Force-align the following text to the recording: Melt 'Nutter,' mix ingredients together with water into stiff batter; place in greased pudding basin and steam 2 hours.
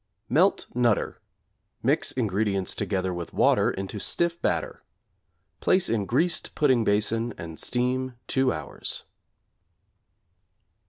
Melt 0.29 0.65
'Nutter,' 0.73 1.21
mix 1.83 2.11
ingredients 2.11 2.73
together 2.73 3.13
with 3.13 3.33
water 3.35 3.69
into 3.69 3.99
stiff 3.99 4.41
batter; 4.41 4.81
place 5.59 5.89
in 5.89 6.07
greased 6.07 6.55
pudding 6.55 6.83
basin 6.83 7.35
and 7.37 7.59
steam 7.59 8.15
2 8.25 8.51
hours. 8.51 9.03